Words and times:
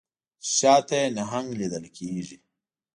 چې 0.43 0.49
شا 0.57 0.75
ته 0.87 0.95
یې 1.01 1.07
نهنګ 1.17 1.49
لیدل 1.59 1.85
کیږي 1.97 2.37